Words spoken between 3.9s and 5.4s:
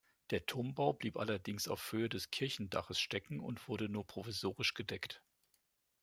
provisorisch gedeckt.